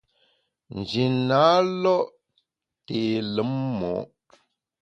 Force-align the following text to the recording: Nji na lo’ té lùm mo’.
Nji 0.77 1.03
na 1.27 1.41
lo’ 1.81 1.97
té 2.85 2.99
lùm 3.35 3.51
mo’. 3.77 3.91